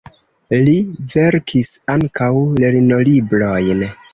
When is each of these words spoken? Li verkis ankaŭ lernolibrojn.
Li 0.67 0.73
verkis 1.15 1.69
ankaŭ 1.97 2.31
lernolibrojn. 2.65 3.89